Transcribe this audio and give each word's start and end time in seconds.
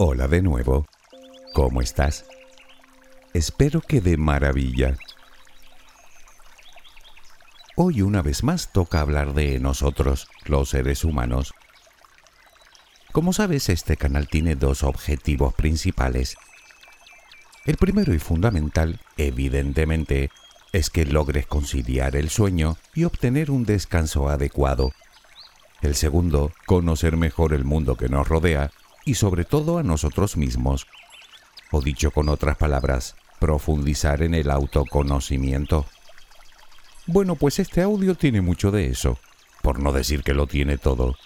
Hola 0.00 0.28
de 0.28 0.42
nuevo. 0.42 0.86
¿Cómo 1.54 1.82
estás? 1.82 2.24
Espero 3.34 3.80
que 3.80 4.00
de 4.00 4.16
maravilla. 4.16 4.96
Hoy 7.74 8.02
una 8.02 8.22
vez 8.22 8.44
más 8.44 8.70
toca 8.70 9.00
hablar 9.00 9.34
de 9.34 9.58
nosotros, 9.58 10.28
los 10.44 10.68
seres 10.68 11.02
humanos. 11.02 11.52
Como 13.10 13.32
sabes, 13.32 13.68
este 13.70 13.96
canal 13.96 14.28
tiene 14.28 14.54
dos 14.54 14.84
objetivos 14.84 15.52
principales. 15.54 16.36
El 17.66 17.76
primero 17.76 18.14
y 18.14 18.20
fundamental, 18.20 19.00
evidentemente, 19.16 20.30
es 20.72 20.90
que 20.90 21.06
logres 21.06 21.48
conciliar 21.48 22.14
el 22.14 22.30
sueño 22.30 22.76
y 22.94 23.02
obtener 23.02 23.50
un 23.50 23.64
descanso 23.64 24.28
adecuado. 24.28 24.92
El 25.82 25.96
segundo, 25.96 26.52
conocer 26.66 27.16
mejor 27.16 27.52
el 27.52 27.64
mundo 27.64 27.96
que 27.96 28.08
nos 28.08 28.28
rodea 28.28 28.70
y 29.08 29.14
sobre 29.14 29.46
todo 29.46 29.78
a 29.78 29.82
nosotros 29.82 30.36
mismos. 30.36 30.86
O 31.70 31.80
dicho 31.80 32.10
con 32.10 32.28
otras 32.28 32.58
palabras, 32.58 33.16
profundizar 33.38 34.22
en 34.22 34.34
el 34.34 34.50
autoconocimiento. 34.50 35.86
Bueno, 37.06 37.34
pues 37.34 37.58
este 37.58 37.80
audio 37.80 38.16
tiene 38.16 38.42
mucho 38.42 38.70
de 38.70 38.88
eso, 38.88 39.18
por 39.62 39.80
no 39.80 39.92
decir 39.92 40.22
que 40.22 40.34
lo 40.34 40.46
tiene 40.46 40.76
todo. 40.76 41.16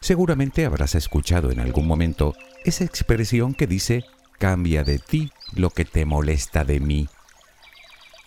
Seguramente 0.00 0.66
habrás 0.66 0.96
escuchado 0.96 1.52
en 1.52 1.60
algún 1.60 1.86
momento 1.86 2.34
esa 2.64 2.82
expresión 2.82 3.54
que 3.54 3.68
dice 3.68 4.04
cambia 4.40 4.82
de 4.82 4.98
ti 4.98 5.30
lo 5.54 5.70
que 5.70 5.84
te 5.84 6.04
molesta 6.04 6.64
de 6.64 6.80
mí. 6.80 7.08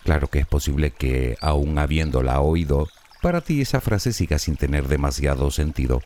Claro 0.02 0.28
que 0.28 0.38
es 0.38 0.46
posible 0.46 0.92
que, 0.92 1.36
aun 1.42 1.78
habiéndola 1.78 2.40
oído, 2.40 2.88
para 3.22 3.40
ti 3.40 3.60
esa 3.60 3.80
frase 3.80 4.12
siga 4.12 4.38
sin 4.38 4.56
tener 4.56 4.88
demasiado 4.88 5.50
sentido. 5.50 6.02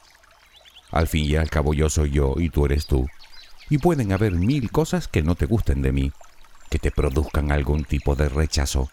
Al 0.90 1.06
fin 1.06 1.24
y 1.24 1.36
al 1.36 1.50
cabo 1.50 1.74
yo 1.74 1.88
soy 1.88 2.10
yo 2.10 2.34
y 2.36 2.50
tú 2.50 2.66
eres 2.66 2.86
tú. 2.86 3.06
Y 3.68 3.78
pueden 3.78 4.12
haber 4.12 4.32
mil 4.32 4.70
cosas 4.70 5.06
que 5.06 5.22
no 5.22 5.34
te 5.36 5.46
gusten 5.46 5.82
de 5.82 5.92
mí, 5.92 6.12
que 6.70 6.78
te 6.78 6.90
produzcan 6.90 7.52
algún 7.52 7.84
tipo 7.84 8.16
de 8.16 8.28
rechazo, 8.28 8.90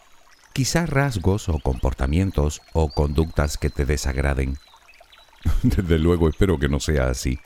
quizá 0.54 0.86
rasgos 0.86 1.50
o 1.50 1.60
comportamientos 1.60 2.62
o 2.74 2.90
conductas 2.90 3.58
que 3.58 3.70
te 3.70 3.86
desagraden. 3.86 4.58
Desde 5.64 5.98
luego 6.00 6.30
espero 6.30 6.60
que 6.60 6.70
no 6.70 6.80
sea 6.80 7.10
así, 7.10 7.40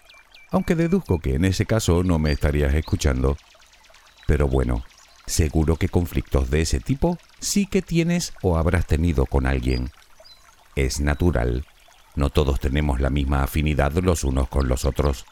aunque 0.52 0.76
deduzco 0.76 1.20
que 1.20 1.36
en 1.36 1.46
ese 1.46 1.66
caso 1.66 2.04
no 2.04 2.20
me 2.20 2.32
estarías 2.32 2.74
escuchando. 2.74 3.38
Pero 4.28 4.48
bueno, 4.48 4.84
seguro 5.26 5.78
que 5.78 5.90
conflictos 5.90 6.50
de 6.50 6.62
ese 6.62 6.80
tipo 6.80 7.18
sí 7.40 7.66
que 7.66 7.82
tienes 7.82 8.34
o 8.42 8.58
habrás 8.58 8.86
tenido 8.86 9.26
con 9.26 9.46
alguien. 9.46 9.92
Es 10.76 11.00
natural, 11.00 11.66
no 12.16 12.30
todos 12.30 12.60
tenemos 12.60 13.00
la 13.00 13.10
misma 13.10 13.44
afinidad 13.44 13.94
los 13.94 14.24
unos 14.24 14.50
con 14.50 14.68
los 14.68 14.86
otros. 14.86 15.26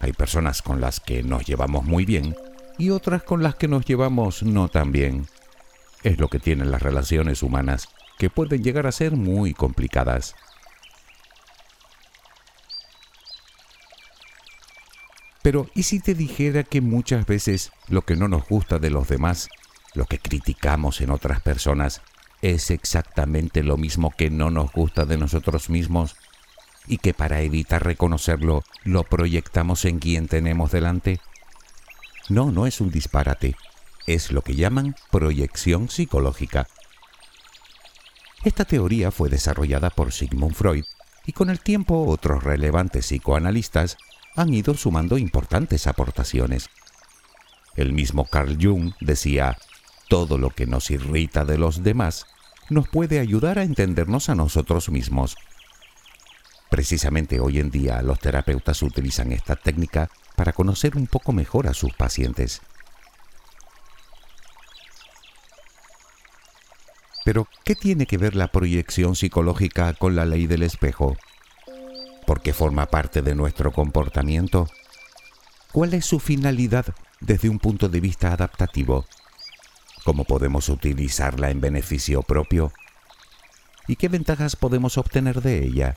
Hay 0.00 0.12
personas 0.12 0.62
con 0.62 0.80
las 0.80 1.00
que 1.00 1.22
nos 1.22 1.44
llevamos 1.44 1.84
muy 1.84 2.04
bien 2.04 2.34
y 2.78 2.90
otras 2.90 3.22
con 3.22 3.42
las 3.42 3.54
que 3.54 3.68
nos 3.68 3.84
llevamos 3.84 4.42
no 4.42 4.68
tan 4.68 4.92
bien. 4.92 5.26
Es 6.02 6.18
lo 6.18 6.28
que 6.28 6.38
tienen 6.38 6.70
las 6.70 6.82
relaciones 6.82 7.42
humanas, 7.42 7.88
que 8.18 8.30
pueden 8.30 8.62
llegar 8.62 8.86
a 8.86 8.92
ser 8.92 9.12
muy 9.12 9.54
complicadas. 9.54 10.34
Pero 15.42 15.68
¿y 15.74 15.82
si 15.82 16.00
te 16.00 16.14
dijera 16.14 16.62
que 16.62 16.80
muchas 16.80 17.26
veces 17.26 17.70
lo 17.88 18.02
que 18.02 18.16
no 18.16 18.28
nos 18.28 18.48
gusta 18.48 18.78
de 18.78 18.88
los 18.88 19.08
demás, 19.08 19.48
lo 19.92 20.06
que 20.06 20.18
criticamos 20.18 21.02
en 21.02 21.10
otras 21.10 21.42
personas, 21.42 22.00
es 22.44 22.70
exactamente 22.70 23.62
lo 23.62 23.78
mismo 23.78 24.10
que 24.10 24.28
no 24.28 24.50
nos 24.50 24.70
gusta 24.70 25.06
de 25.06 25.16
nosotros 25.16 25.70
mismos 25.70 26.14
y 26.86 26.98
que 26.98 27.14
para 27.14 27.40
evitar 27.40 27.82
reconocerlo 27.82 28.64
lo 28.82 29.04
proyectamos 29.04 29.86
en 29.86 29.98
quien 29.98 30.28
tenemos 30.28 30.70
delante? 30.70 31.20
No, 32.28 32.52
no 32.52 32.66
es 32.66 32.82
un 32.82 32.90
disparate, 32.90 33.56
es 34.06 34.30
lo 34.30 34.42
que 34.42 34.56
llaman 34.56 34.94
proyección 35.10 35.88
psicológica. 35.88 36.66
Esta 38.44 38.66
teoría 38.66 39.10
fue 39.10 39.30
desarrollada 39.30 39.88
por 39.88 40.12
Sigmund 40.12 40.54
Freud 40.54 40.84
y 41.24 41.32
con 41.32 41.48
el 41.48 41.60
tiempo 41.60 42.04
otros 42.06 42.44
relevantes 42.44 43.06
psicoanalistas 43.06 43.96
han 44.36 44.52
ido 44.52 44.74
sumando 44.74 45.16
importantes 45.16 45.86
aportaciones. 45.86 46.68
El 47.74 47.94
mismo 47.94 48.26
Carl 48.26 48.58
Jung 48.60 48.92
decía, 49.00 49.56
todo 50.14 50.38
lo 50.38 50.50
que 50.50 50.64
nos 50.64 50.92
irrita 50.92 51.44
de 51.44 51.58
los 51.58 51.82
demás 51.82 52.26
nos 52.70 52.88
puede 52.88 53.18
ayudar 53.18 53.58
a 53.58 53.64
entendernos 53.64 54.28
a 54.28 54.36
nosotros 54.36 54.88
mismos. 54.88 55.34
Precisamente 56.70 57.40
hoy 57.40 57.58
en 57.58 57.72
día 57.72 58.00
los 58.00 58.20
terapeutas 58.20 58.80
utilizan 58.84 59.32
esta 59.32 59.56
técnica 59.56 60.08
para 60.36 60.52
conocer 60.52 60.96
un 60.96 61.08
poco 61.08 61.32
mejor 61.32 61.66
a 61.66 61.74
sus 61.74 61.92
pacientes. 61.94 62.62
Pero, 67.24 67.48
¿qué 67.64 67.74
tiene 67.74 68.06
que 68.06 68.16
ver 68.16 68.36
la 68.36 68.52
proyección 68.52 69.16
psicológica 69.16 69.94
con 69.94 70.14
la 70.14 70.26
ley 70.26 70.46
del 70.46 70.62
espejo? 70.62 71.16
¿Por 72.24 72.40
qué 72.40 72.52
forma 72.52 72.86
parte 72.86 73.20
de 73.20 73.34
nuestro 73.34 73.72
comportamiento? 73.72 74.68
¿Cuál 75.72 75.92
es 75.92 76.06
su 76.06 76.20
finalidad 76.20 76.86
desde 77.18 77.48
un 77.48 77.58
punto 77.58 77.88
de 77.88 77.98
vista 77.98 78.32
adaptativo? 78.32 79.06
¿Cómo 80.04 80.24
podemos 80.24 80.68
utilizarla 80.68 81.50
en 81.50 81.62
beneficio 81.62 82.22
propio? 82.22 82.72
¿Y 83.88 83.96
qué 83.96 84.08
ventajas 84.08 84.54
podemos 84.54 84.98
obtener 84.98 85.40
de 85.40 85.64
ella? 85.64 85.96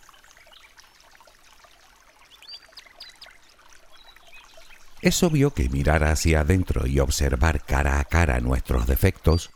Es 5.01 5.22
obvio 5.23 5.53
que 5.53 5.69
mirar 5.69 6.03
hacia 6.03 6.40
adentro 6.40 6.88
y 6.88 7.00
observar 7.00 7.63
cara 7.63 8.00
a 8.00 8.06
cara 8.06 8.40
nuestros 8.40 8.88
defectos, 8.88 9.51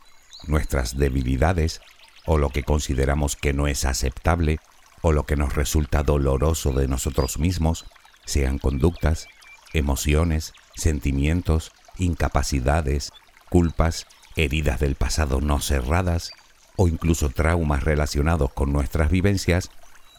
nuestras 0.46 0.96
debilidades 0.96 1.80
o 2.26 2.38
lo 2.38 2.50
que 2.50 2.62
consideramos 2.62 3.36
que 3.36 3.52
no 3.52 3.66
es 3.66 3.84
aceptable 3.84 4.60
o 5.00 5.12
lo 5.12 5.24
que 5.24 5.36
nos 5.36 5.54
resulta 5.54 6.02
doloroso 6.02 6.72
de 6.72 6.88
nosotros 6.88 7.38
mismos, 7.38 7.86
sean 8.24 8.58
conductas, 8.58 9.26
emociones, 9.72 10.52
sentimientos, 10.76 11.72
incapacidades, 11.98 13.12
culpas, 13.50 14.06
heridas 14.36 14.80
del 14.80 14.94
pasado 14.94 15.40
no 15.40 15.60
cerradas 15.60 16.30
o 16.76 16.88
incluso 16.88 17.30
traumas 17.30 17.82
relacionados 17.82 18.52
con 18.52 18.72
nuestras 18.72 19.10
vivencias, 19.10 19.70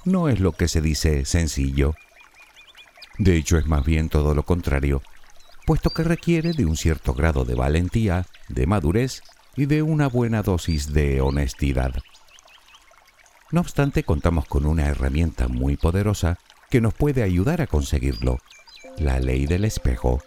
no 0.05 0.29
es 0.29 0.39
lo 0.39 0.51
que 0.51 0.67
se 0.67 0.81
dice 0.81 1.25
sencillo. 1.25 1.95
De 3.17 3.35
hecho, 3.35 3.57
es 3.57 3.65
más 3.65 3.85
bien 3.85 4.09
todo 4.09 4.33
lo 4.35 4.43
contrario, 4.43 5.01
puesto 5.65 5.89
que 5.91 6.03
requiere 6.03 6.53
de 6.53 6.65
un 6.65 6.77
cierto 6.77 7.13
grado 7.13 7.45
de 7.45 7.55
valentía, 7.55 8.25
de 8.49 8.67
madurez 8.67 9.21
y 9.55 9.65
de 9.65 9.81
una 9.81 10.07
buena 10.07 10.41
dosis 10.41 10.93
de 10.93 11.21
honestidad. 11.21 11.93
No 13.51 13.61
obstante, 13.61 14.03
contamos 14.03 14.45
con 14.45 14.65
una 14.65 14.87
herramienta 14.87 15.47
muy 15.47 15.77
poderosa 15.77 16.39
que 16.69 16.81
nos 16.81 16.95
puede 16.95 17.21
ayudar 17.21 17.61
a 17.61 17.67
conseguirlo, 17.67 18.39
la 18.97 19.19
ley 19.19 19.45
del 19.45 19.63
espejo. 19.63 20.23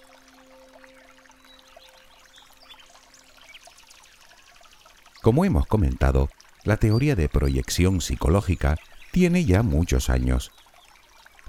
Como 5.26 5.44
hemos 5.44 5.66
comentado, 5.66 6.30
la 6.62 6.76
teoría 6.76 7.16
de 7.16 7.28
proyección 7.28 8.00
psicológica 8.00 8.76
tiene 9.10 9.44
ya 9.44 9.64
muchos 9.64 10.08
años. 10.08 10.52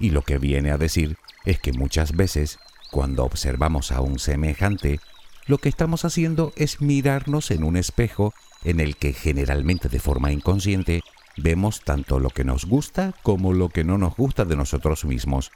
Y 0.00 0.10
lo 0.10 0.22
que 0.22 0.38
viene 0.38 0.72
a 0.72 0.78
decir 0.78 1.16
es 1.44 1.60
que 1.60 1.72
muchas 1.72 2.10
veces, 2.10 2.58
cuando 2.90 3.22
observamos 3.22 3.92
a 3.92 4.00
un 4.00 4.18
semejante, 4.18 4.98
lo 5.46 5.58
que 5.58 5.68
estamos 5.68 6.04
haciendo 6.04 6.52
es 6.56 6.80
mirarnos 6.80 7.52
en 7.52 7.62
un 7.62 7.76
espejo 7.76 8.34
en 8.64 8.80
el 8.80 8.96
que 8.96 9.12
generalmente 9.12 9.88
de 9.88 10.00
forma 10.00 10.32
inconsciente 10.32 11.02
vemos 11.36 11.82
tanto 11.84 12.18
lo 12.18 12.30
que 12.30 12.42
nos 12.42 12.64
gusta 12.64 13.14
como 13.22 13.52
lo 13.52 13.68
que 13.68 13.84
no 13.84 13.96
nos 13.96 14.16
gusta 14.16 14.44
de 14.44 14.56
nosotros 14.56 15.04
mismos, 15.04 15.52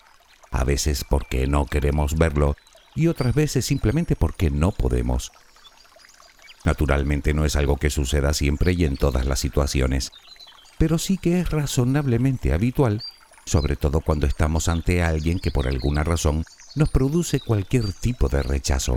a 0.52 0.62
veces 0.62 1.04
porque 1.10 1.48
no 1.48 1.66
queremos 1.66 2.16
verlo 2.16 2.54
y 2.94 3.08
otras 3.08 3.34
veces 3.34 3.66
simplemente 3.66 4.14
porque 4.14 4.48
no 4.48 4.70
podemos. 4.70 5.32
Naturalmente 6.64 7.34
no 7.34 7.44
es 7.44 7.56
algo 7.56 7.76
que 7.76 7.90
suceda 7.90 8.34
siempre 8.34 8.72
y 8.72 8.84
en 8.84 8.96
todas 8.96 9.26
las 9.26 9.40
situaciones, 9.40 10.12
pero 10.78 10.98
sí 10.98 11.18
que 11.18 11.40
es 11.40 11.50
razonablemente 11.50 12.52
habitual, 12.52 13.02
sobre 13.44 13.76
todo 13.76 14.00
cuando 14.00 14.26
estamos 14.26 14.68
ante 14.68 15.02
alguien 15.02 15.40
que 15.40 15.50
por 15.50 15.66
alguna 15.66 16.04
razón 16.04 16.44
nos 16.76 16.88
produce 16.90 17.40
cualquier 17.40 17.92
tipo 17.92 18.28
de 18.28 18.42
rechazo. 18.42 18.96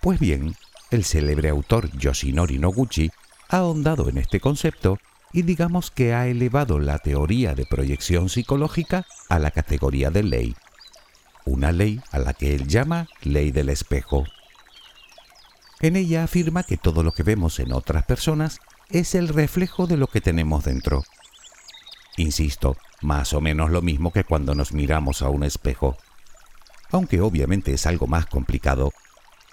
Pues 0.00 0.18
bien, 0.18 0.56
el 0.90 1.04
célebre 1.04 1.50
autor 1.50 1.90
Yoshinori 1.96 2.58
Noguchi 2.58 3.10
ha 3.48 3.58
ahondado 3.58 4.08
en 4.08 4.18
este 4.18 4.40
concepto 4.40 4.98
y 5.32 5.42
digamos 5.42 5.90
que 5.90 6.14
ha 6.14 6.26
elevado 6.26 6.78
la 6.78 6.98
teoría 6.98 7.54
de 7.54 7.66
proyección 7.66 8.28
psicológica 8.28 9.06
a 9.28 9.38
la 9.38 9.50
categoría 9.50 10.10
de 10.10 10.22
ley 10.22 10.56
una 11.48 11.72
ley 11.72 12.00
a 12.10 12.18
la 12.18 12.34
que 12.34 12.54
él 12.54 12.68
llama 12.68 13.08
ley 13.22 13.50
del 13.50 13.68
espejo. 13.68 14.24
En 15.80 15.96
ella 15.96 16.24
afirma 16.24 16.62
que 16.62 16.76
todo 16.76 17.02
lo 17.02 17.12
que 17.12 17.22
vemos 17.22 17.58
en 17.60 17.72
otras 17.72 18.04
personas 18.04 18.60
es 18.90 19.14
el 19.14 19.28
reflejo 19.28 19.86
de 19.86 19.96
lo 19.96 20.06
que 20.06 20.20
tenemos 20.20 20.64
dentro. 20.64 21.04
Insisto, 22.16 22.76
más 23.00 23.32
o 23.32 23.40
menos 23.40 23.70
lo 23.70 23.82
mismo 23.82 24.12
que 24.12 24.24
cuando 24.24 24.54
nos 24.54 24.72
miramos 24.72 25.22
a 25.22 25.28
un 25.28 25.44
espejo. 25.44 25.96
Aunque 26.90 27.20
obviamente 27.20 27.72
es 27.72 27.86
algo 27.86 28.06
más 28.06 28.26
complicado, 28.26 28.92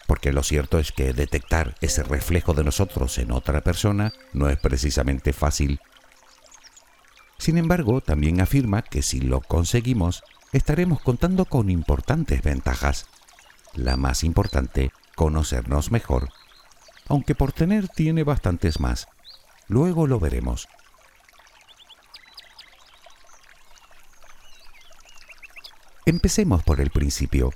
porque 0.07 0.31
lo 0.31 0.43
cierto 0.43 0.79
es 0.79 0.91
que 0.91 1.13
detectar 1.13 1.75
ese 1.81 2.03
reflejo 2.03 2.53
de 2.53 2.63
nosotros 2.63 3.17
en 3.17 3.31
otra 3.31 3.61
persona 3.61 4.13
no 4.33 4.49
es 4.49 4.57
precisamente 4.57 5.33
fácil. 5.33 5.79
Sin 7.37 7.57
embargo, 7.57 8.01
también 8.01 8.41
afirma 8.41 8.81
que 8.81 9.01
si 9.01 9.19
lo 9.19 9.41
conseguimos, 9.41 10.23
estaremos 10.55 11.01
contando 11.01 11.43
con 11.43 11.69
importantes 11.69 12.41
ventajas. 12.41 13.07
La 13.73 13.97
más 13.97 14.23
importante, 14.23 14.93
conocernos 15.13 15.91
mejor. 15.91 16.29
Aunque 17.09 17.35
por 17.35 17.51
tener 17.51 17.89
tiene 17.89 18.23
bastantes 18.23 18.79
más. 18.79 19.09
Luego 19.67 20.07
lo 20.07 20.17
veremos. 20.17 20.69
Empecemos 26.05 26.63
por 26.63 26.79
el 26.79 26.89
principio. 26.89 27.51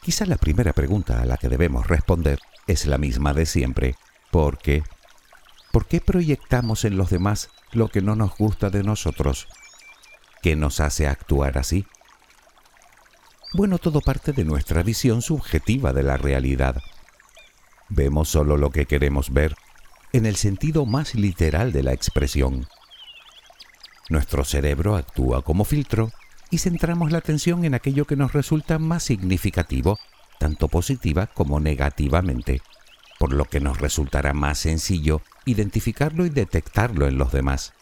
Quizá 0.00 0.24
la 0.24 0.36
primera 0.36 0.72
pregunta 0.72 1.20
a 1.20 1.26
la 1.26 1.36
que 1.36 1.50
debemos 1.50 1.86
responder 1.86 2.38
es 2.66 2.86
la 2.86 2.96
misma 2.96 3.34
de 3.34 3.44
siempre. 3.44 3.96
¿Por 4.30 4.56
qué? 4.56 4.82
¿Por 5.70 5.86
qué 5.86 6.00
proyectamos 6.00 6.86
en 6.86 6.96
los 6.96 7.10
demás 7.10 7.50
lo 7.72 7.88
que 7.88 8.00
no 8.00 8.16
nos 8.16 8.34
gusta 8.38 8.70
de 8.70 8.84
nosotros? 8.84 9.48
¿Qué 10.42 10.56
nos 10.56 10.80
hace 10.80 11.06
actuar 11.06 11.58
así? 11.58 11.86
Bueno, 13.52 13.78
todo 13.78 14.00
parte 14.00 14.32
de 14.32 14.44
nuestra 14.44 14.82
visión 14.82 15.22
subjetiva 15.22 15.92
de 15.92 16.02
la 16.02 16.16
realidad. 16.16 16.80
Vemos 17.88 18.28
solo 18.28 18.56
lo 18.56 18.70
que 18.70 18.86
queremos 18.86 19.32
ver, 19.32 19.56
en 20.12 20.24
el 20.24 20.36
sentido 20.36 20.86
más 20.86 21.14
literal 21.14 21.72
de 21.72 21.82
la 21.82 21.92
expresión. 21.92 22.66
Nuestro 24.08 24.44
cerebro 24.44 24.96
actúa 24.96 25.42
como 25.42 25.64
filtro 25.64 26.10
y 26.48 26.58
centramos 26.58 27.12
la 27.12 27.18
atención 27.18 27.64
en 27.64 27.74
aquello 27.74 28.06
que 28.06 28.16
nos 28.16 28.32
resulta 28.32 28.78
más 28.78 29.02
significativo, 29.02 29.98
tanto 30.38 30.68
positiva 30.68 31.26
como 31.26 31.60
negativamente, 31.60 32.62
por 33.18 33.32
lo 33.32 33.44
que 33.44 33.60
nos 33.60 33.78
resultará 33.78 34.32
más 34.32 34.58
sencillo 34.58 35.22
identificarlo 35.44 36.24
y 36.24 36.30
detectarlo 36.30 37.06
en 37.06 37.18
los 37.18 37.30
demás. 37.32 37.72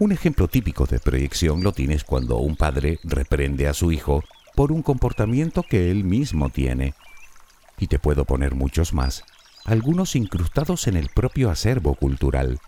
Un 0.00 0.12
ejemplo 0.12 0.48
típico 0.48 0.86
de 0.86 0.98
proyección 0.98 1.62
lo 1.62 1.72
tienes 1.72 2.04
cuando 2.04 2.38
un 2.38 2.56
padre 2.56 2.98
reprende 3.04 3.68
a 3.68 3.74
su 3.74 3.92
hijo 3.92 4.24
por 4.54 4.72
un 4.72 4.80
comportamiento 4.80 5.62
que 5.62 5.90
él 5.90 6.04
mismo 6.04 6.48
tiene. 6.48 6.94
Y 7.78 7.86
te 7.86 7.98
puedo 7.98 8.24
poner 8.24 8.54
muchos 8.54 8.94
más, 8.94 9.24
algunos 9.66 10.16
incrustados 10.16 10.86
en 10.86 10.96
el 10.96 11.10
propio 11.10 11.50
acervo 11.50 11.96
cultural. 11.96 12.60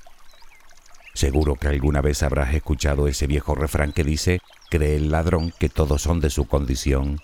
Seguro 1.14 1.56
que 1.56 1.68
alguna 1.68 2.02
vez 2.02 2.22
habrás 2.22 2.52
escuchado 2.52 3.08
ese 3.08 3.26
viejo 3.26 3.54
refrán 3.54 3.92
que 3.92 4.04
dice, 4.04 4.42
cree 4.68 4.96
el 4.96 5.10
ladrón 5.10 5.54
que 5.58 5.70
todos 5.70 6.02
son 6.02 6.20
de 6.20 6.28
su 6.28 6.44
condición. 6.44 7.18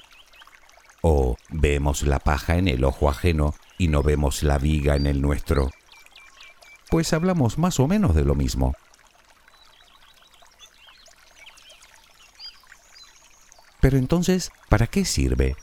O 1.02 1.36
vemos 1.50 2.02
la 2.04 2.18
paja 2.18 2.56
en 2.56 2.68
el 2.68 2.84
ojo 2.84 3.10
ajeno 3.10 3.54
y 3.76 3.88
no 3.88 4.02
vemos 4.02 4.42
la 4.42 4.56
viga 4.56 4.96
en 4.96 5.06
el 5.06 5.20
nuestro. 5.20 5.68
Pues 6.88 7.12
hablamos 7.12 7.58
más 7.58 7.78
o 7.78 7.86
menos 7.86 8.14
de 8.14 8.24
lo 8.24 8.34
mismo. 8.34 8.74
Pero 13.88 13.96
entonces, 13.96 14.52
¿para 14.68 14.86
qué 14.86 15.06
sirve? 15.06 15.56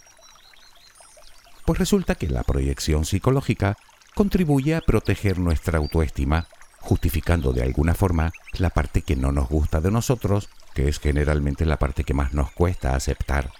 Pues 1.63 1.77
resulta 1.77 2.15
que 2.15 2.27
la 2.27 2.41
proyección 2.41 3.05
psicológica 3.05 3.77
contribuye 4.15 4.73
a 4.73 4.81
proteger 4.81 5.37
nuestra 5.37 5.77
autoestima, 5.77 6.47
justificando 6.79 7.53
de 7.53 7.61
alguna 7.61 7.93
forma 7.93 8.31
la 8.57 8.71
parte 8.71 9.03
que 9.03 9.15
no 9.15 9.31
nos 9.31 9.47
gusta 9.47 9.79
de 9.79 9.91
nosotros, 9.91 10.49
que 10.73 10.87
es 10.87 10.99
generalmente 10.99 11.67
la 11.67 11.77
parte 11.77 12.03
que 12.03 12.15
más 12.15 12.33
nos 12.33 12.49
cuesta 12.51 12.95
aceptar. 12.95 13.51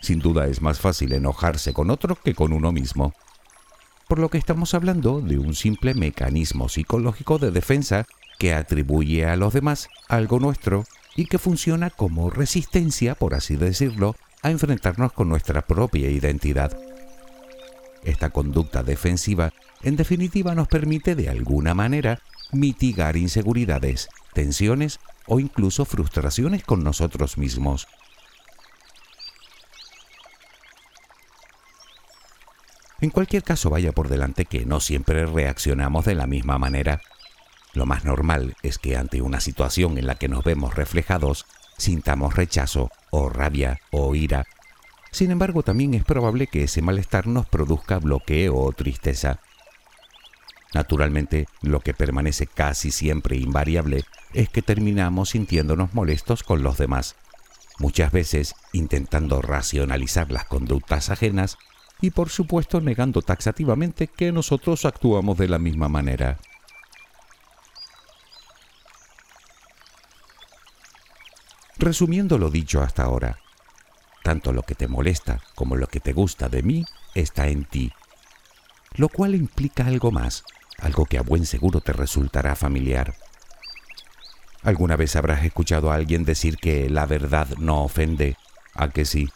Sin 0.00 0.20
duda 0.20 0.46
es 0.46 0.62
más 0.62 0.80
fácil 0.80 1.12
enojarse 1.12 1.74
con 1.74 1.90
otro 1.90 2.16
que 2.16 2.34
con 2.34 2.54
uno 2.54 2.72
mismo. 2.72 3.12
Por 4.08 4.18
lo 4.18 4.30
que 4.30 4.38
estamos 4.38 4.72
hablando 4.72 5.20
de 5.20 5.38
un 5.38 5.54
simple 5.54 5.92
mecanismo 5.92 6.70
psicológico 6.70 7.38
de 7.38 7.50
defensa 7.50 8.06
que 8.38 8.54
atribuye 8.54 9.26
a 9.26 9.36
los 9.36 9.52
demás 9.52 9.90
algo 10.08 10.40
nuestro 10.40 10.86
y 11.18 11.26
que 11.26 11.40
funciona 11.40 11.90
como 11.90 12.30
resistencia, 12.30 13.16
por 13.16 13.34
así 13.34 13.56
decirlo, 13.56 14.14
a 14.40 14.52
enfrentarnos 14.52 15.12
con 15.12 15.28
nuestra 15.28 15.62
propia 15.62 16.08
identidad. 16.10 16.78
Esta 18.04 18.30
conducta 18.30 18.84
defensiva, 18.84 19.52
en 19.82 19.96
definitiva, 19.96 20.54
nos 20.54 20.68
permite 20.68 21.16
de 21.16 21.28
alguna 21.28 21.74
manera 21.74 22.20
mitigar 22.52 23.16
inseguridades, 23.16 24.08
tensiones 24.32 25.00
o 25.26 25.40
incluso 25.40 25.84
frustraciones 25.84 26.62
con 26.62 26.84
nosotros 26.84 27.36
mismos. 27.36 27.88
En 33.00 33.10
cualquier 33.10 33.42
caso, 33.42 33.70
vaya 33.70 33.90
por 33.90 34.08
delante 34.08 34.44
que 34.44 34.64
no 34.64 34.78
siempre 34.78 35.26
reaccionamos 35.26 36.04
de 36.04 36.14
la 36.14 36.28
misma 36.28 36.58
manera. 36.58 37.00
Lo 37.74 37.86
más 37.86 38.04
normal 38.04 38.56
es 38.62 38.78
que 38.78 38.96
ante 38.96 39.22
una 39.22 39.40
situación 39.40 39.98
en 39.98 40.06
la 40.06 40.14
que 40.14 40.28
nos 40.28 40.44
vemos 40.44 40.74
reflejados, 40.74 41.46
sintamos 41.76 42.34
rechazo 42.34 42.90
o 43.10 43.28
rabia 43.28 43.80
o 43.90 44.14
ira. 44.14 44.46
Sin 45.10 45.30
embargo, 45.30 45.62
también 45.62 45.94
es 45.94 46.04
probable 46.04 46.46
que 46.46 46.64
ese 46.64 46.82
malestar 46.82 47.26
nos 47.26 47.46
produzca 47.46 47.98
bloqueo 47.98 48.56
o 48.56 48.72
tristeza. 48.72 49.40
Naturalmente, 50.74 51.46
lo 51.62 51.80
que 51.80 51.94
permanece 51.94 52.46
casi 52.46 52.90
siempre 52.90 53.36
invariable 53.36 54.04
es 54.34 54.50
que 54.50 54.60
terminamos 54.60 55.30
sintiéndonos 55.30 55.94
molestos 55.94 56.42
con 56.42 56.62
los 56.62 56.76
demás, 56.76 57.16
muchas 57.78 58.12
veces 58.12 58.54
intentando 58.72 59.40
racionalizar 59.40 60.30
las 60.30 60.44
conductas 60.44 61.08
ajenas 61.08 61.56
y 62.00 62.10
por 62.10 62.28
supuesto 62.28 62.80
negando 62.80 63.22
taxativamente 63.22 64.08
que 64.08 64.30
nosotros 64.30 64.84
actuamos 64.84 65.38
de 65.38 65.48
la 65.48 65.58
misma 65.58 65.88
manera. 65.88 66.38
Resumiendo 71.78 72.38
lo 72.38 72.50
dicho 72.50 72.82
hasta 72.82 73.04
ahora, 73.04 73.38
tanto 74.24 74.52
lo 74.52 74.64
que 74.64 74.74
te 74.74 74.88
molesta 74.88 75.40
como 75.54 75.76
lo 75.76 75.86
que 75.86 76.00
te 76.00 76.12
gusta 76.12 76.48
de 76.48 76.64
mí 76.64 76.84
está 77.14 77.46
en 77.46 77.64
ti, 77.64 77.92
lo 78.94 79.08
cual 79.08 79.36
implica 79.36 79.86
algo 79.86 80.10
más, 80.10 80.42
algo 80.78 81.06
que 81.06 81.18
a 81.18 81.22
buen 81.22 81.46
seguro 81.46 81.80
te 81.80 81.92
resultará 81.92 82.56
familiar. 82.56 83.14
¿Alguna 84.64 84.96
vez 84.96 85.14
habrás 85.14 85.44
escuchado 85.44 85.92
a 85.92 85.94
alguien 85.94 86.24
decir 86.24 86.56
que 86.56 86.90
la 86.90 87.06
verdad 87.06 87.46
no 87.58 87.84
ofende? 87.84 88.36
¿A 88.74 88.88
que 88.88 89.04
sí? 89.04 89.28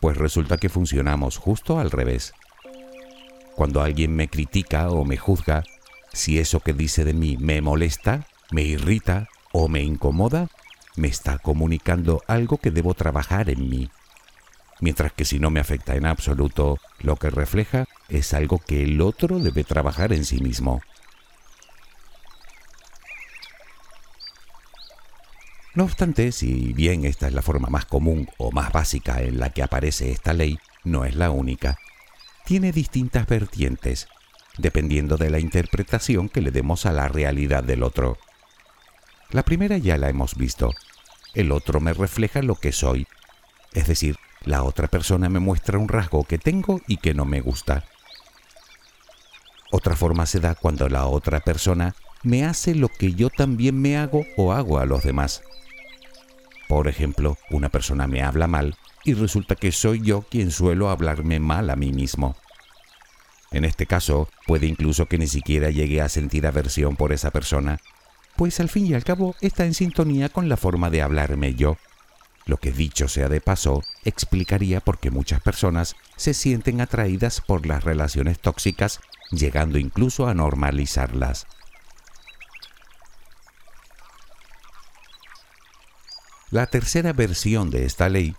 Pues 0.00 0.16
resulta 0.16 0.56
que 0.56 0.68
funcionamos 0.68 1.36
justo 1.36 1.78
al 1.78 1.92
revés. 1.92 2.34
Cuando 3.54 3.80
alguien 3.80 4.16
me 4.16 4.26
critica 4.26 4.90
o 4.90 5.04
me 5.04 5.18
juzga, 5.18 5.62
si 6.12 6.40
eso 6.40 6.58
que 6.58 6.72
dice 6.72 7.04
de 7.04 7.14
mí 7.14 7.36
me 7.36 7.60
molesta, 7.60 8.26
me 8.50 8.62
irrita 8.62 9.28
o 9.52 9.68
me 9.68 9.82
incomoda, 9.82 10.48
me 10.96 11.08
está 11.08 11.38
comunicando 11.38 12.22
algo 12.26 12.58
que 12.58 12.70
debo 12.70 12.94
trabajar 12.94 13.50
en 13.50 13.68
mí. 13.68 13.90
Mientras 14.80 15.12
que 15.12 15.24
si 15.24 15.38
no 15.38 15.50
me 15.50 15.60
afecta 15.60 15.94
en 15.94 16.06
absoluto, 16.06 16.78
lo 17.00 17.16
que 17.16 17.30
refleja 17.30 17.84
es 18.08 18.34
algo 18.34 18.58
que 18.58 18.82
el 18.82 19.00
otro 19.00 19.38
debe 19.38 19.64
trabajar 19.64 20.12
en 20.12 20.24
sí 20.24 20.40
mismo. 20.40 20.80
No 25.74 25.84
obstante, 25.84 26.32
si 26.32 26.74
bien 26.74 27.06
esta 27.06 27.28
es 27.28 27.32
la 27.32 27.40
forma 27.40 27.68
más 27.68 27.86
común 27.86 28.28
o 28.36 28.50
más 28.50 28.72
básica 28.72 29.22
en 29.22 29.38
la 29.38 29.50
que 29.50 29.62
aparece 29.62 30.10
esta 30.10 30.34
ley, 30.34 30.58
no 30.84 31.06
es 31.06 31.14
la 31.14 31.30
única. 31.30 31.78
Tiene 32.44 32.72
distintas 32.72 33.26
vertientes, 33.26 34.08
dependiendo 34.58 35.16
de 35.16 35.30
la 35.30 35.38
interpretación 35.38 36.28
que 36.28 36.42
le 36.42 36.50
demos 36.50 36.84
a 36.84 36.92
la 36.92 37.08
realidad 37.08 37.64
del 37.64 37.84
otro. 37.84 38.18
La 39.32 39.42
primera 39.42 39.78
ya 39.78 39.96
la 39.96 40.10
hemos 40.10 40.36
visto. 40.36 40.74
El 41.34 41.52
otro 41.52 41.80
me 41.80 41.94
refleja 41.94 42.42
lo 42.42 42.54
que 42.54 42.70
soy. 42.70 43.06
Es 43.72 43.86
decir, 43.86 44.16
la 44.44 44.62
otra 44.62 44.88
persona 44.88 45.30
me 45.30 45.40
muestra 45.40 45.78
un 45.78 45.88
rasgo 45.88 46.24
que 46.24 46.36
tengo 46.36 46.82
y 46.86 46.98
que 46.98 47.14
no 47.14 47.24
me 47.24 47.40
gusta. 47.40 47.84
Otra 49.70 49.96
forma 49.96 50.26
se 50.26 50.38
da 50.38 50.54
cuando 50.54 50.86
la 50.90 51.06
otra 51.06 51.40
persona 51.40 51.94
me 52.22 52.44
hace 52.44 52.74
lo 52.74 52.88
que 52.88 53.14
yo 53.14 53.30
también 53.30 53.80
me 53.80 53.96
hago 53.96 54.26
o 54.36 54.52
hago 54.52 54.78
a 54.78 54.84
los 54.84 55.02
demás. 55.02 55.42
Por 56.68 56.86
ejemplo, 56.86 57.38
una 57.50 57.70
persona 57.70 58.06
me 58.06 58.22
habla 58.22 58.46
mal 58.46 58.76
y 59.02 59.14
resulta 59.14 59.54
que 59.54 59.72
soy 59.72 60.02
yo 60.02 60.22
quien 60.22 60.50
suelo 60.50 60.90
hablarme 60.90 61.40
mal 61.40 61.70
a 61.70 61.76
mí 61.76 61.90
mismo. 61.90 62.36
En 63.50 63.64
este 63.64 63.86
caso, 63.86 64.28
puede 64.46 64.66
incluso 64.66 65.06
que 65.06 65.16
ni 65.16 65.26
siquiera 65.26 65.70
llegue 65.70 66.02
a 66.02 66.10
sentir 66.10 66.46
aversión 66.46 66.96
por 66.96 67.12
esa 67.12 67.30
persona, 67.30 67.80
pues 68.36 68.60
al 68.60 68.68
fin 68.68 68.86
y 68.86 68.94
al 68.94 69.04
cabo 69.04 69.34
está 69.40 69.64
en 69.64 69.74
sintonía 69.74 70.28
con 70.28 70.48
la 70.48 70.56
forma 70.56 70.90
de 70.90 71.02
hablarme 71.02 71.54
yo. 71.54 71.76
Lo 72.44 72.56
que 72.56 72.72
dicho 72.72 73.08
sea 73.08 73.28
de 73.28 73.40
paso, 73.40 73.82
explicaría 74.04 74.80
por 74.80 74.98
qué 74.98 75.10
muchas 75.10 75.40
personas 75.40 75.94
se 76.16 76.34
sienten 76.34 76.80
atraídas 76.80 77.40
por 77.40 77.66
las 77.66 77.84
relaciones 77.84 78.40
tóxicas, 78.40 79.00
llegando 79.30 79.78
incluso 79.78 80.26
a 80.26 80.34
normalizarlas. 80.34 81.46
La 86.50 86.66
tercera 86.66 87.12
versión 87.12 87.70
de 87.70 87.86
esta 87.86 88.08
ley, 88.08 88.34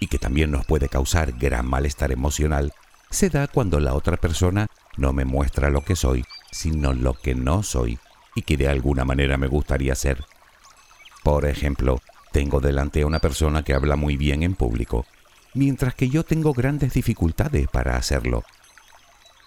y 0.00 0.06
que 0.06 0.18
también 0.18 0.50
nos 0.50 0.64
puede 0.64 0.88
causar 0.88 1.32
gran 1.32 1.66
malestar 1.66 2.12
emocional, 2.12 2.72
se 3.10 3.28
da 3.28 3.48
cuando 3.48 3.80
la 3.80 3.94
otra 3.94 4.16
persona 4.16 4.68
no 4.96 5.12
me 5.12 5.24
muestra 5.24 5.68
lo 5.68 5.84
que 5.84 5.96
soy, 5.96 6.24
sino 6.52 6.92
lo 6.92 7.14
que 7.14 7.34
no 7.34 7.62
soy 7.62 7.98
y 8.38 8.42
que 8.42 8.56
de 8.56 8.68
alguna 8.68 9.04
manera 9.04 9.36
me 9.36 9.46
gustaría 9.46 9.94
ser. 9.94 10.24
Por 11.22 11.46
ejemplo, 11.46 12.00
tengo 12.32 12.60
delante 12.60 13.02
a 13.02 13.06
una 13.06 13.18
persona 13.18 13.62
que 13.62 13.74
habla 13.74 13.96
muy 13.96 14.16
bien 14.16 14.42
en 14.42 14.54
público, 14.54 15.06
mientras 15.54 15.94
que 15.94 16.08
yo 16.08 16.24
tengo 16.24 16.52
grandes 16.52 16.94
dificultades 16.94 17.68
para 17.68 17.96
hacerlo. 17.96 18.44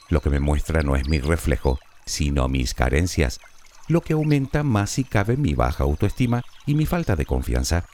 Lo 0.09 0.21
que 0.21 0.29
me 0.29 0.39
muestra 0.39 0.83
no 0.83 0.95
es 0.95 1.07
mi 1.07 1.19
reflejo, 1.19 1.79
sino 2.05 2.47
mis 2.47 2.73
carencias, 2.73 3.39
lo 3.87 4.01
que 4.01 4.13
aumenta 4.13 4.63
más 4.63 4.91
si 4.91 5.03
cabe 5.03 5.37
mi 5.37 5.53
baja 5.53 5.83
autoestima 5.83 6.43
y 6.65 6.75
mi 6.75 6.85
falta 6.85 7.15
de 7.15 7.25
confianza 7.25 7.85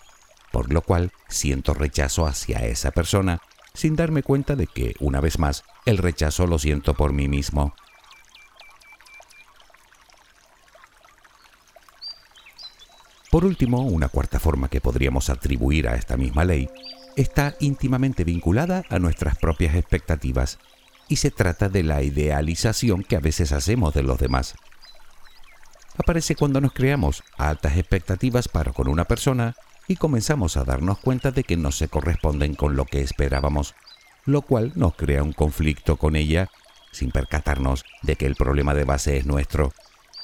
por 0.52 0.74
lo 0.74 0.82
cual 0.82 1.12
siento 1.28 1.74
rechazo 1.74 2.26
hacia 2.26 2.60
esa 2.66 2.92
persona 2.92 3.42
sin 3.74 3.96
darme 3.96 4.24
cuenta 4.24 4.56
de 4.56 4.66
que, 4.66 4.96
una 5.00 5.22
vez 5.22 5.38
más, 5.38 5.64
el 5.86 6.00
rechazo 6.00 6.48
lo 6.48 6.58
siento 6.58 6.96
por 6.96 7.14
mí 7.14 7.28
mismo. 7.28 7.76
Por 13.30 13.44
último, 13.44 13.82
una 13.82 14.08
cuarta 14.08 14.40
forma 14.40 14.70
que 14.70 14.82
podríamos 14.82 15.30
atribuir 15.30 15.88
a 15.88 15.96
esta 15.96 16.16
misma 16.16 16.46
ley 16.46 16.70
está 17.18 17.56
íntimamente 17.60 18.24
vinculada 18.24 18.84
a 18.90 19.00
nuestras 19.00 19.38
propias 19.38 19.76
expectativas 19.76 20.60
y 21.10 21.18
se 21.18 21.32
trata 21.32 21.68
de 21.68 21.84
la 21.84 22.04
idealización 22.04 23.04
que 23.04 23.16
a 23.16 23.20
veces 23.20 23.52
hacemos 23.52 23.94
de 23.94 24.04
los 24.04 24.20
demás. 24.20 24.56
Aparece 25.98 26.36
cuando 26.36 26.62
nos 26.62 26.74
creamos 26.74 27.24
altas 27.38 27.76
expectativas 27.76 28.48
para 28.48 28.72
con 28.72 28.88
una 28.88 29.06
persona 29.06 29.56
y 29.88 29.96
comenzamos 29.96 30.56
a 30.56 30.64
darnos 30.64 31.00
cuenta 31.00 31.32
de 31.32 31.44
que 31.44 31.58
no 31.58 31.72
se 31.72 31.88
corresponden 31.88 32.56
con 32.56 32.76
lo 32.76 32.86
que 32.86 33.02
esperábamos, 33.02 33.74
lo 34.26 34.42
cual 34.42 34.74
nos 34.76 34.96
crea 34.96 35.24
un 35.24 35.34
conflicto 35.34 35.98
con 35.98 36.16
ella 36.16 36.50
sin 36.92 37.12
percatarnos 37.12 37.84
de 38.04 38.16
que 38.16 38.26
el 38.26 38.36
problema 38.36 38.74
de 38.74 38.84
base 38.84 39.18
es 39.18 39.26
nuestro, 39.26 39.74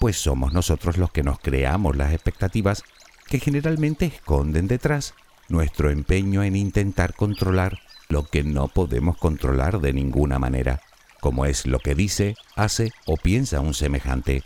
pues 0.04 0.18
somos 0.18 0.52
nosotros 0.52 0.98
los 0.98 1.12
que 1.14 1.24
nos 1.24 1.40
creamos 1.40 1.96
las 1.96 2.12
expectativas 2.12 2.84
que 3.26 3.40
generalmente 3.40 4.06
esconden 4.06 4.68
detrás 4.68 5.14
nuestro 5.48 5.92
empeño 5.92 6.44
en 6.44 6.58
intentar 6.58 7.14
controlar 7.14 7.80
lo 8.10 8.26
que 8.26 8.44
no 8.44 8.68
podemos 8.68 9.16
controlar 9.16 9.80
de 9.80 9.94
ninguna 9.94 10.40
manera, 10.40 10.82
como 11.22 11.46
es 11.46 11.66
lo 11.66 11.80
que 11.80 11.96
dice, 11.96 12.36
hace 12.58 12.92
o 13.06 13.16
piensa 13.16 13.62
un 13.62 13.74
semejante. 13.74 14.44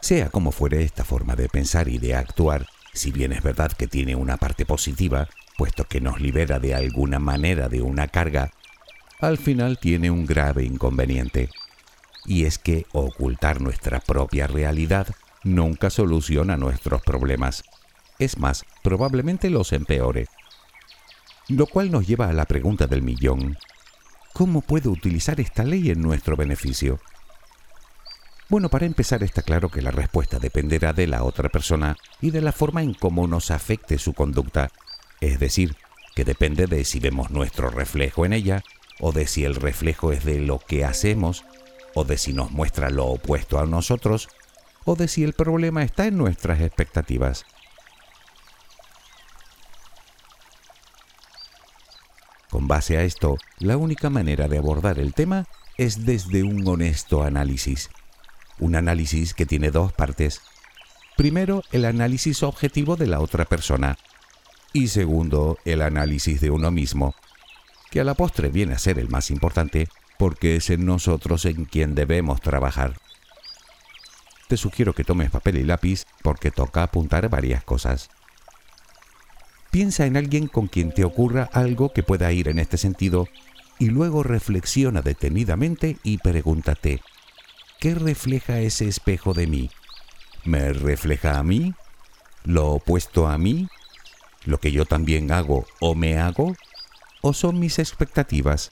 Sea 0.00 0.30
como 0.30 0.52
fuere 0.52 0.84
esta 0.84 1.04
forma 1.04 1.36
de 1.36 1.50
pensar 1.50 1.86
y 1.88 1.98
de 1.98 2.14
actuar, 2.14 2.66
si 2.94 3.12
bien 3.12 3.34
es 3.34 3.42
verdad 3.42 3.72
que 3.72 3.88
tiene 3.88 4.16
una 4.16 4.38
parte 4.38 4.64
positiva, 4.64 5.28
puesto 5.58 5.84
que 5.84 6.00
nos 6.00 6.18
libera 6.18 6.58
de 6.60 6.74
alguna 6.74 7.18
manera 7.18 7.68
de 7.68 7.82
una 7.82 8.08
carga, 8.08 8.52
al 9.20 9.38
final 9.38 9.78
tiene 9.78 10.10
un 10.10 10.26
grave 10.26 10.64
inconveniente. 10.64 11.50
Y 12.24 12.44
es 12.44 12.58
que 12.58 12.86
ocultar 12.92 13.60
nuestra 13.60 14.00
propia 14.00 14.46
realidad 14.46 15.08
nunca 15.44 15.90
soluciona 15.90 16.56
nuestros 16.56 17.02
problemas. 17.02 17.64
Es 18.18 18.38
más, 18.38 18.64
probablemente 18.82 19.50
los 19.50 19.72
empeore. 19.72 20.26
Lo 21.48 21.66
cual 21.66 21.90
nos 21.90 22.06
lleva 22.06 22.28
a 22.28 22.32
la 22.32 22.44
pregunta 22.44 22.86
del 22.86 23.02
millón. 23.02 23.56
¿Cómo 24.32 24.60
puedo 24.60 24.90
utilizar 24.90 25.40
esta 25.40 25.62
ley 25.62 25.90
en 25.90 26.02
nuestro 26.02 26.36
beneficio? 26.36 27.00
Bueno, 28.48 28.68
para 28.68 28.86
empezar 28.86 29.22
está 29.22 29.42
claro 29.42 29.70
que 29.70 29.82
la 29.82 29.90
respuesta 29.90 30.38
dependerá 30.38 30.92
de 30.92 31.06
la 31.06 31.24
otra 31.24 31.48
persona 31.48 31.96
y 32.20 32.30
de 32.30 32.40
la 32.40 32.52
forma 32.52 32.82
en 32.82 32.94
cómo 32.94 33.26
nos 33.26 33.50
afecte 33.50 33.98
su 33.98 34.12
conducta, 34.12 34.70
es 35.20 35.40
decir, 35.40 35.76
que 36.14 36.24
depende 36.24 36.66
de 36.66 36.84
si 36.84 37.00
vemos 37.00 37.30
nuestro 37.30 37.70
reflejo 37.70 38.24
en 38.24 38.32
ella, 38.32 38.62
o 39.00 39.12
de 39.12 39.26
si 39.26 39.44
el 39.44 39.54
reflejo 39.54 40.12
es 40.12 40.24
de 40.24 40.40
lo 40.40 40.58
que 40.58 40.84
hacemos, 40.84 41.44
o 41.94 42.04
de 42.04 42.18
si 42.18 42.32
nos 42.32 42.50
muestra 42.50 42.90
lo 42.90 43.06
opuesto 43.06 43.58
a 43.58 43.66
nosotros, 43.66 44.28
o 44.84 44.96
de 44.96 45.08
si 45.08 45.24
el 45.24 45.32
problema 45.32 45.82
está 45.82 46.06
en 46.06 46.18
nuestras 46.18 46.60
expectativas. 46.60 47.44
Con 52.50 52.68
base 52.68 52.96
a 52.96 53.02
esto, 53.02 53.36
la 53.58 53.76
única 53.76 54.10
manera 54.10 54.48
de 54.48 54.58
abordar 54.58 54.98
el 54.98 55.14
tema 55.14 55.46
es 55.76 56.06
desde 56.06 56.42
un 56.42 56.66
honesto 56.66 57.22
análisis 57.22 57.90
un 58.58 58.74
análisis 58.74 59.34
que 59.34 59.46
tiene 59.46 59.70
dos 59.70 59.92
partes. 59.92 60.40
Primero, 61.16 61.62
el 61.72 61.84
análisis 61.84 62.42
objetivo 62.42 62.96
de 62.96 63.06
la 63.06 63.20
otra 63.20 63.44
persona 63.44 63.98
y 64.72 64.88
segundo, 64.88 65.58
el 65.64 65.82
análisis 65.82 66.40
de 66.40 66.50
uno 66.50 66.70
mismo, 66.70 67.14
que 67.96 68.02
a 68.02 68.04
la 68.04 68.12
postre 68.12 68.50
viene 68.50 68.74
a 68.74 68.78
ser 68.78 68.98
el 68.98 69.08
más 69.08 69.30
importante 69.30 69.88
porque 70.18 70.56
es 70.56 70.68
en 70.68 70.84
nosotros 70.84 71.46
en 71.46 71.64
quien 71.64 71.94
debemos 71.94 72.42
trabajar. 72.42 72.92
Te 74.48 74.58
sugiero 74.58 74.92
que 74.92 75.02
tomes 75.02 75.30
papel 75.30 75.56
y 75.56 75.64
lápiz 75.64 76.04
porque 76.20 76.50
toca 76.50 76.82
apuntar 76.82 77.30
varias 77.30 77.64
cosas. 77.64 78.10
Piensa 79.70 80.04
en 80.04 80.18
alguien 80.18 80.46
con 80.46 80.66
quien 80.66 80.92
te 80.92 81.06
ocurra 81.06 81.48
algo 81.54 81.94
que 81.94 82.02
pueda 82.02 82.30
ir 82.32 82.48
en 82.48 82.58
este 82.58 82.76
sentido 82.76 83.28
y 83.78 83.86
luego 83.86 84.22
reflexiona 84.22 85.00
detenidamente 85.00 85.96
y 86.02 86.18
pregúntate, 86.18 87.00
¿Qué 87.80 87.94
refleja 87.94 88.60
ese 88.60 88.88
espejo 88.88 89.32
de 89.32 89.46
mí? 89.46 89.70
¿Me 90.44 90.74
refleja 90.74 91.38
a 91.38 91.42
mí? 91.42 91.72
¿Lo 92.44 92.72
opuesto 92.72 93.26
a 93.26 93.38
mí? 93.38 93.68
¿Lo 94.44 94.60
que 94.60 94.70
yo 94.70 94.84
también 94.84 95.32
hago 95.32 95.64
o 95.80 95.94
me 95.94 96.18
hago? 96.18 96.54
¿O 97.28 97.32
son 97.32 97.58
mis 97.58 97.80
expectativas? 97.80 98.70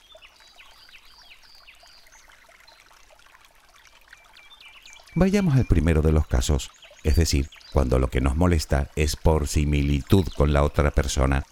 Vayamos 5.13 5.57
al 5.57 5.65
primero 5.65 6.01
de 6.01 6.13
los 6.13 6.25
casos, 6.25 6.71
es 7.03 7.17
decir, 7.17 7.49
cuando 7.73 7.99
lo 7.99 8.09
que 8.09 8.21
nos 8.21 8.37
molesta 8.37 8.91
es 8.95 9.17
por 9.17 9.49
similitud 9.49 10.25
con 10.37 10.53
la 10.53 10.63
otra 10.63 10.91
persona. 10.91 11.43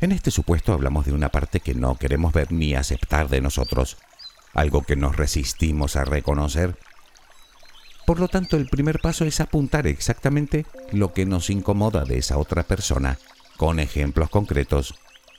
En 0.00 0.12
este 0.12 0.30
supuesto 0.30 0.72
hablamos 0.72 1.06
de 1.06 1.12
una 1.12 1.30
parte 1.30 1.58
que 1.58 1.74
no 1.74 1.96
queremos 1.96 2.32
ver 2.32 2.52
ni 2.52 2.76
aceptar 2.76 3.28
de 3.28 3.40
nosotros, 3.40 3.96
algo 4.54 4.82
que 4.82 4.94
nos 4.94 5.16
resistimos 5.16 5.96
a 5.96 6.04
reconocer. 6.04 6.78
Por 8.06 8.20
lo 8.20 8.28
tanto, 8.28 8.56
el 8.56 8.68
primer 8.68 9.00
paso 9.00 9.24
es 9.24 9.40
apuntar 9.40 9.88
exactamente 9.88 10.66
lo 10.92 11.12
que 11.12 11.26
nos 11.26 11.50
incomoda 11.50 12.04
de 12.04 12.18
esa 12.18 12.38
otra 12.38 12.62
persona, 12.62 13.18
con 13.56 13.80
ejemplos 13.80 14.30
concretos, 14.30 14.94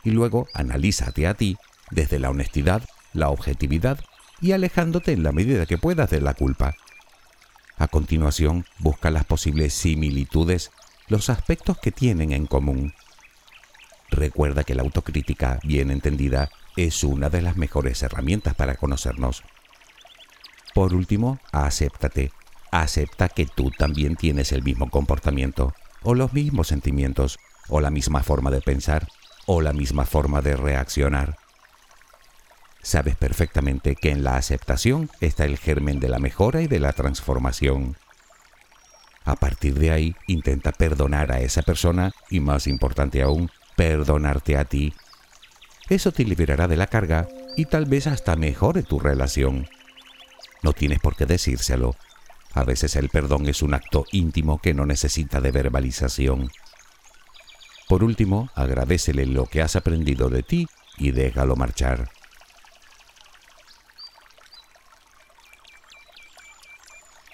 y 0.07 0.11
luego 0.11 0.47
analízate 0.53 1.27
a 1.27 1.33
ti 1.33 1.57
desde 1.91 2.17
la 2.17 2.29
honestidad, 2.29 2.81
la 3.11 3.27
objetividad 3.27 3.99
y 4.39 4.53
alejándote 4.53 5.11
en 5.11 5.21
la 5.21 5.33
medida 5.33 5.65
que 5.65 5.77
puedas 5.77 6.09
de 6.09 6.21
la 6.21 6.33
culpa. 6.33 6.75
A 7.77 7.89
continuación, 7.89 8.65
busca 8.79 9.11
las 9.11 9.25
posibles 9.25 9.73
similitudes, 9.73 10.71
los 11.09 11.29
aspectos 11.29 11.77
que 11.79 11.91
tienen 11.91 12.31
en 12.31 12.47
común. 12.47 12.93
Recuerda 14.09 14.63
que 14.63 14.75
la 14.75 14.83
autocrítica, 14.83 15.59
bien 15.63 15.91
entendida, 15.91 16.51
es 16.77 17.03
una 17.03 17.29
de 17.29 17.41
las 17.41 17.57
mejores 17.57 18.01
herramientas 18.01 18.55
para 18.55 18.75
conocernos. 18.75 19.43
Por 20.73 20.93
último, 20.93 21.37
acéptate. 21.51 22.31
Acepta 22.71 23.27
que 23.27 23.45
tú 23.45 23.71
también 23.71 24.15
tienes 24.15 24.53
el 24.53 24.63
mismo 24.63 24.89
comportamiento, 24.89 25.73
o 26.01 26.15
los 26.15 26.31
mismos 26.31 26.69
sentimientos, 26.69 27.39
o 27.67 27.81
la 27.81 27.89
misma 27.89 28.23
forma 28.23 28.51
de 28.51 28.61
pensar, 28.61 29.09
o 29.47 29.61
la 29.61 29.73
misma 29.73 30.05
forma 30.05 30.41
de 30.41 30.55
reaccionar. 30.55 31.37
Sabes 32.83 33.15
perfectamente 33.15 33.95
que 33.95 34.11
en 34.11 34.23
la 34.23 34.37
aceptación 34.37 35.09
está 35.19 35.45
el 35.45 35.57
germen 35.57 35.99
de 35.99 36.09
la 36.09 36.19
mejora 36.19 36.61
y 36.61 36.67
de 36.67 36.79
la 36.79 36.93
transformación. 36.93 37.97
A 39.25 39.35
partir 39.35 39.73
de 39.73 39.91
ahí, 39.91 40.15
intenta 40.27 40.71
perdonar 40.71 41.31
a 41.31 41.41
esa 41.41 41.63
persona 41.63 42.11
y, 42.29 42.39
más 42.39 42.67
importante 42.67 43.21
aún, 43.21 43.49
perdonarte 43.75 44.57
a 44.57 44.63
ti. 44.63 44.93
Eso 45.89 46.11
te 46.11 46.23
liberará 46.23 46.67
de 46.67 46.77
la 46.77 46.87
carga 46.87 47.27
y 47.57 47.65
tal 47.65 47.85
vez 47.85 48.07
hasta 48.07 48.35
mejore 48.35 48.83
tu 48.83 48.99
relación. 48.99 49.67
No 50.61 50.73
tienes 50.73 50.99
por 50.99 51.15
qué 51.15 51.25
decírselo. 51.25 51.95
A 52.53 52.63
veces 52.63 52.95
el 52.95 53.09
perdón 53.09 53.47
es 53.47 53.61
un 53.61 53.73
acto 53.73 54.05
íntimo 54.11 54.59
que 54.59 54.73
no 54.73 54.85
necesita 54.85 55.41
de 55.41 55.51
verbalización. 55.51 56.49
Por 57.87 58.03
último, 58.03 58.49
agradecele 58.53 59.25
lo 59.25 59.45
que 59.45 59.61
has 59.61 59.75
aprendido 59.75 60.29
de 60.29 60.43
ti 60.43 60.67
y 60.97 61.11
déjalo 61.11 61.55
marchar. 61.55 62.09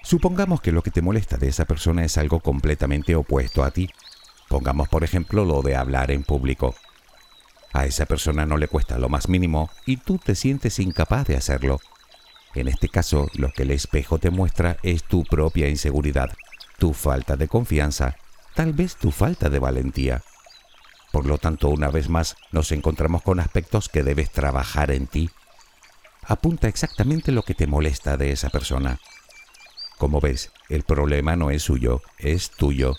Supongamos 0.04 0.62
que 0.62 0.72
lo 0.72 0.84
que 0.84 0.92
te 0.92 1.02
molesta 1.02 1.38
de 1.38 1.48
esa 1.48 1.66
persona 1.66 2.06
es 2.06 2.20
algo 2.20 2.40
completamente 2.40 3.16
opuesto 3.16 3.64
a 3.64 3.72
ti. 3.72 3.90
Pongamos 4.48 4.90
por 4.90 5.04
ejemplo 5.04 5.44
lo 5.44 5.64
de 5.64 5.76
hablar 5.76 6.12
en 6.12 6.24
público. 6.24 6.76
A 7.72 7.86
esa 7.86 8.06
persona 8.06 8.46
no 8.46 8.58
le 8.58 8.68
cuesta 8.68 9.00
lo 9.00 9.10
más 9.10 9.28
mínimo 9.28 9.72
y 9.88 9.98
tú 9.98 10.20
te 10.20 10.36
sientes 10.36 10.78
incapaz 10.78 11.26
de 11.26 11.38
hacerlo. 11.38 11.80
En 12.54 12.68
este 12.68 12.90
caso, 12.90 13.28
lo 13.34 13.52
que 13.52 13.64
el 13.64 13.72
espejo 13.72 14.20
te 14.20 14.30
muestra 14.30 14.78
es 14.84 15.04
tu 15.04 15.24
propia 15.24 15.68
inseguridad, 15.68 16.32
tu 16.78 16.94
falta 16.94 17.36
de 17.36 17.48
confianza, 17.48 18.16
tal 18.54 18.74
vez 18.74 18.96
tu 18.96 19.10
falta 19.10 19.50
de 19.50 19.58
valentía. 19.58 20.22
Por 21.14 21.28
lo 21.28 21.38
tanto, 21.38 21.70
una 21.70 21.92
vez 21.92 22.10
más, 22.10 22.36
nos 22.52 22.72
encontramos 22.72 23.22
con 23.22 23.40
aspectos 23.40 23.88
que 23.88 24.02
debes 24.02 24.32
trabajar 24.32 24.90
en 24.90 25.06
ti. 25.06 25.30
Apunta 26.24 26.68
exactamente 26.68 27.32
lo 27.32 27.44
que 27.44 27.54
te 27.54 27.68
molesta 27.68 28.18
de 28.18 28.32
esa 28.32 28.50
persona. 28.50 29.00
Como 30.00 30.20
ves, 30.20 30.52
el 30.70 30.82
problema 30.82 31.36
no 31.36 31.52
es 31.52 31.62
suyo, 31.62 32.02
es 32.18 32.50
tuyo. 32.50 32.96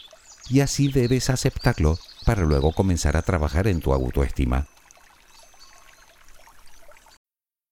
Y 0.48 0.60
así 0.60 0.92
debes 0.92 1.28
aceptarlo 1.28 1.98
para 2.24 2.44
luego 2.44 2.72
comenzar 2.72 3.16
a 3.16 3.22
trabajar 3.22 3.66
en 3.66 3.80
tu 3.80 3.92
autoestima. 3.92 4.68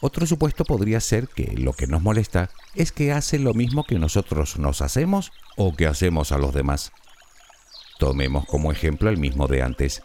Otro 0.00 0.26
supuesto 0.26 0.64
podría 0.64 1.00
ser 1.00 1.28
que 1.28 1.52
lo 1.56 1.74
que 1.74 1.86
nos 1.86 2.02
molesta 2.02 2.50
es 2.74 2.90
que 2.90 3.12
hace 3.12 3.38
lo 3.38 3.52
mismo 3.52 3.84
que 3.84 3.98
nosotros 3.98 4.58
nos 4.58 4.80
hacemos 4.80 5.30
o 5.56 5.74
que 5.74 5.86
hacemos 5.86 6.32
a 6.32 6.38
los 6.38 6.54
demás. 6.54 6.92
Tomemos 7.98 8.46
como 8.46 8.72
ejemplo 8.72 9.10
el 9.10 9.18
mismo 9.18 9.46
de 9.46 9.62
antes. 9.62 10.02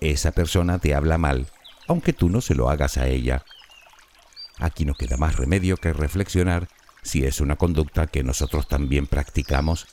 Esa 0.00 0.32
persona 0.32 0.78
te 0.78 0.94
habla 0.94 1.18
mal, 1.18 1.48
aunque 1.86 2.14
tú 2.14 2.30
no 2.30 2.40
se 2.40 2.54
lo 2.54 2.70
hagas 2.70 2.96
a 2.96 3.08
ella. 3.08 3.44
Aquí 4.58 4.86
no 4.86 4.94
queda 4.94 5.18
más 5.18 5.36
remedio 5.36 5.76
que 5.76 5.92
reflexionar 5.92 6.68
si 7.02 7.24
es 7.24 7.40
una 7.40 7.56
conducta 7.56 8.06
que 8.06 8.22
nosotros 8.22 8.68
también 8.68 9.06
practicamos. 9.06 9.86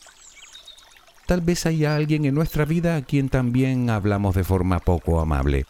Tal 1.25 1.41
vez 1.41 1.65
haya 1.65 1.95
alguien 1.95 2.25
en 2.25 2.35
nuestra 2.35 2.63
vida 2.63 2.95
a 2.95 3.01
quien 3.01 3.27
también 3.27 3.89
hablamos 3.89 4.35
de 4.35 4.43
forma 4.45 4.79
poco 4.79 5.19
amable 5.19 5.65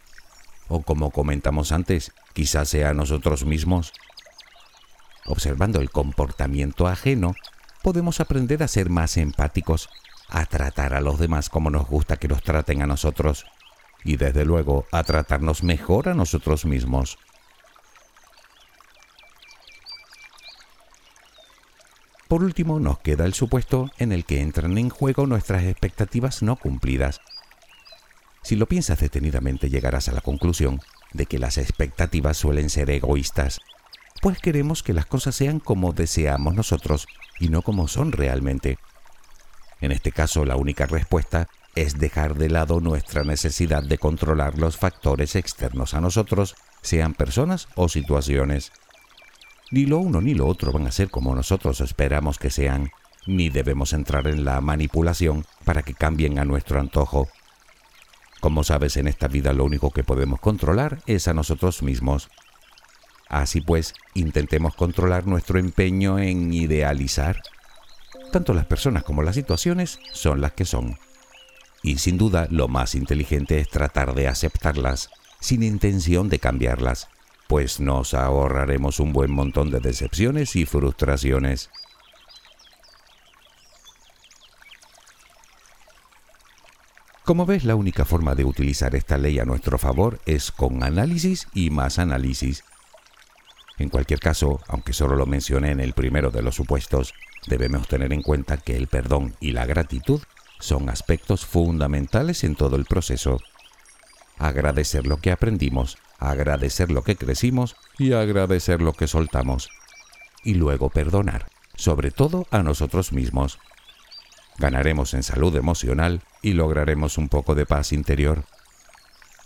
o 0.68 0.82
como 0.82 1.12
comentamos 1.12 1.72
antes, 1.72 2.12
quizás 2.34 2.70
sea 2.70 2.94
nosotros 2.94 3.46
mismos. 3.46 3.94
Observando 5.26 5.80
el 5.80 5.90
comportamiento 5.90 6.88
ajeno, 6.88 7.36
podemos 7.82 8.20
aprender 8.20 8.64
a 8.64 8.68
ser 8.68 8.90
más 8.90 9.18
empáticos, 9.18 9.90
a 10.28 10.46
tratar 10.46 10.94
a 10.94 11.02
los 11.02 11.20
demás 11.20 11.50
como 11.50 11.70
nos 11.70 11.88
gusta 11.88 12.18
que 12.18 12.28
nos 12.28 12.44
traten 12.44 12.82
a 12.82 12.88
nosotros 12.88 13.46
y 14.04 14.18
desde 14.18 14.46
luego 14.46 14.86
a 14.92 15.04
tratarnos 15.04 15.64
mejor 15.64 16.10
a 16.10 16.14
nosotros 16.14 16.66
mismos. 16.66 17.18
Por 22.28 22.44
último, 22.44 22.80
nos 22.80 23.00
queda 23.00 23.26
el 23.26 23.34
supuesto 23.34 23.92
en 24.00 24.12
el 24.12 24.26
que 24.26 24.42
entran 24.42 24.78
en 24.78 24.90
juego 24.90 25.28
nuestras 25.28 25.64
expectativas 25.64 26.42
no 26.42 26.56
cumplidas 26.56 27.22
si 28.44 28.58
lo 28.58 28.68
piensas 28.68 29.00
detenidamente 29.00 29.70
llegarás 29.70 30.10
a 30.10 30.12
la 30.12 30.22
conclusión 30.22 30.82
de 31.14 31.26
que 31.26 31.40
las 31.40 31.58
expectativas 31.58 32.38
suelen 32.38 32.70
ser 32.70 32.90
egoístas, 32.90 33.60
pues 34.22 34.40
queremos 34.40 34.84
que 34.84 34.94
las 34.94 35.06
cosas 35.06 35.36
sean 35.36 35.60
como 35.60 35.94
deseamos 35.94 36.56
nosotros 36.56 37.08
y 37.40 37.50
no 37.50 37.62
como 37.62 37.88
son 37.88 38.12
realmente. 38.12 38.78
En 39.82 39.92
este 39.92 40.12
caso, 40.12 40.46
la 40.46 40.56
única 40.56 40.86
respuesta 40.86 41.48
es 41.76 41.98
dejar 41.98 42.36
de 42.36 42.50
lado 42.50 42.80
nuestra 42.80 43.24
necesidad 43.24 43.84
de 43.84 43.98
controlar 43.98 44.58
los 44.58 44.78
factores 44.78 45.36
externos 45.36 45.94
a 45.94 46.02
nosotros, 46.02 46.56
sean 46.82 47.14
personas 47.14 47.68
o 47.76 47.90
situaciones. 47.90 48.72
Ni 49.72 49.86
lo 49.86 49.98
uno 49.98 50.22
ni 50.22 50.36
lo 50.36 50.48
otro 50.48 50.72
van 50.72 50.88
a 50.88 50.92
ser 50.92 51.10
como 51.10 51.36
nosotros 51.36 51.82
esperamos 51.82 52.38
que 52.38 52.50
sean, 52.50 52.92
ni 53.26 53.50
debemos 53.50 53.94
entrar 53.94 54.28
en 54.28 54.46
la 54.46 54.62
manipulación 54.62 55.46
para 55.66 55.82
que 55.82 55.94
cambien 55.94 56.40
a 56.40 56.46
nuestro 56.46 56.80
antojo 56.80 57.28
como 58.44 58.66
sabes, 58.66 58.98
en 58.98 59.08
esta 59.08 59.30
vida 59.30 59.54
lo 59.54 59.64
único 59.64 59.92
que 59.92 60.04
podemos 60.04 60.38
controlar 60.42 61.00
es 61.08 61.30
a 61.30 61.34
nosotros 61.34 61.82
mismos. 61.82 62.28
Así 63.30 63.62
pues, 63.62 63.94
intentemos 64.16 64.76
controlar 64.76 65.26
nuestro 65.26 65.60
empeño 65.60 66.20
en 66.20 66.54
idealizar. 66.54 67.42
Tanto 68.34 68.54
las 68.54 68.66
personas 68.66 69.04
como 69.04 69.24
las 69.24 69.36
situaciones 69.36 69.98
son 70.12 70.42
las 70.42 70.52
que 70.52 70.66
son. 70.66 70.98
Y 71.84 72.00
sin 72.00 72.18
duda 72.18 72.50
lo 72.52 72.68
más 72.68 72.96
inteligente 72.96 73.62
es 73.62 73.70
tratar 73.70 74.14
de 74.14 74.28
aceptarlas, 74.28 75.10
sin 75.40 75.64
intención 75.64 76.28
de 76.28 76.40
cambiarlas, 76.40 77.08
pues 77.48 77.80
nos 77.80 78.14
ahorraremos 78.14 79.00
un 79.00 79.14
buen 79.14 79.32
montón 79.32 79.72
de 79.72 79.80
decepciones 79.80 80.58
y 80.58 80.66
frustraciones. 80.66 81.70
Como 87.26 87.46
ves, 87.46 87.64
la 87.64 87.76
única 87.76 88.04
forma 88.04 88.36
de 88.36 88.44
utilizar 88.44 88.96
esta 88.96 89.18
ley 89.18 89.40
a 89.40 89.46
nuestro 89.46 89.78
favor 89.78 90.20
es 90.26 90.52
con 90.52 90.84
análisis 90.84 91.48
y 91.54 91.70
más 91.70 91.98
análisis. 91.98 92.66
En 93.78 93.88
cualquier 93.88 94.20
caso, 94.20 94.60
aunque 94.68 94.92
solo 94.92 95.16
lo 95.16 95.26
mencioné 95.26 95.72
en 95.72 95.80
el 95.80 95.94
primero 95.94 96.32
de 96.32 96.42
los 96.42 96.56
supuestos, 96.56 97.14
debemos 97.48 97.88
tener 97.88 98.12
en 98.12 98.22
cuenta 98.22 98.58
que 98.58 98.76
el 98.76 98.88
perdón 98.88 99.36
y 99.40 99.52
la 99.52 99.66
gratitud 99.66 100.22
son 100.60 100.90
aspectos 100.90 101.46
fundamentales 101.46 102.44
en 102.44 102.56
todo 102.56 102.76
el 102.76 102.84
proceso. 102.84 103.40
Agradecer 104.38 105.08
lo 105.08 105.18
que 105.18 105.32
aprendimos, 105.32 105.98
agradecer 106.20 106.92
lo 106.92 107.04
que 107.04 107.16
crecimos 107.16 107.78
y 107.98 108.12
agradecer 108.12 108.82
lo 108.82 108.92
que 108.94 109.08
soltamos. 109.08 109.70
y 110.46 110.56
luego 110.56 110.90
perdonar, 110.90 111.48
sobre 111.74 112.12
todo 112.12 112.48
a 112.52 112.64
nosotros 112.64 113.14
mismos. 113.14 113.60
Ganaremos 114.58 115.14
en 115.14 115.24
salud 115.24 115.56
emocional 115.56 116.22
y 116.44 116.54
lograremos 116.54 117.18
un 117.18 117.30
poco 117.30 117.56
de 117.56 117.66
paz 117.66 117.92
interior. 117.92 118.44